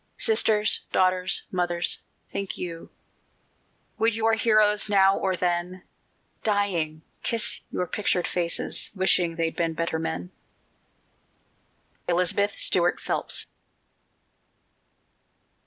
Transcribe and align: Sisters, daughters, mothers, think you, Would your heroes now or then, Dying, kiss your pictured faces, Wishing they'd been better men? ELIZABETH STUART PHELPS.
Sisters, 0.17 0.79
daughters, 0.91 1.43
mothers, 1.51 1.99
think 2.31 2.57
you, 2.57 2.89
Would 3.99 4.15
your 4.15 4.33
heroes 4.33 4.89
now 4.89 5.15
or 5.15 5.35
then, 5.35 5.83
Dying, 6.43 7.03
kiss 7.21 7.59
your 7.71 7.85
pictured 7.85 8.25
faces, 8.27 8.89
Wishing 8.95 9.35
they'd 9.35 9.55
been 9.55 9.75
better 9.75 9.99
men? 9.99 10.31
ELIZABETH 12.07 12.57
STUART 12.57 12.99
PHELPS. 12.99 13.45